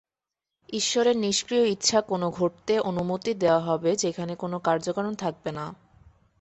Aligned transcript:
ঈশ্বরের 0.69 1.15
নিষ্ক্রিয় 1.17 1.65
ইচ্ছা 1.67 1.99
কোন 2.01 2.21
ঘটতে 2.29 2.73
অনুমতি 2.81 3.31
দেওয়া 3.33 3.61
হবে 3.61 3.91
যেখান 3.95 4.29
কোন 4.35 4.53
কার্য 4.59 4.85
কারণ 4.93 5.13
থাকবে 5.15 5.51
না। 5.51 5.65